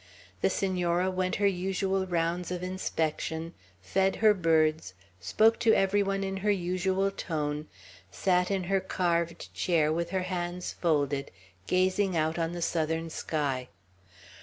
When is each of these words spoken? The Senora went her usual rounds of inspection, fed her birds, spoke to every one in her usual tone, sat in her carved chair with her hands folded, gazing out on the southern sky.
The 0.41 0.49
Senora 0.49 1.11
went 1.11 1.35
her 1.35 1.45
usual 1.45 2.07
rounds 2.07 2.49
of 2.49 2.63
inspection, 2.63 3.53
fed 3.83 4.15
her 4.15 4.33
birds, 4.33 4.95
spoke 5.19 5.59
to 5.59 5.73
every 5.75 6.01
one 6.01 6.23
in 6.23 6.37
her 6.37 6.49
usual 6.49 7.11
tone, 7.11 7.67
sat 8.09 8.49
in 8.49 8.63
her 8.63 8.79
carved 8.79 9.53
chair 9.53 9.93
with 9.93 10.09
her 10.09 10.23
hands 10.23 10.73
folded, 10.73 11.29
gazing 11.67 12.17
out 12.17 12.39
on 12.39 12.53
the 12.53 12.63
southern 12.63 13.11
sky. 13.11 13.69